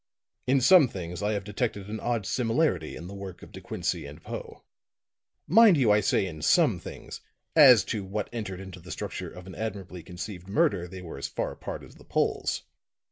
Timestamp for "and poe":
4.07-4.63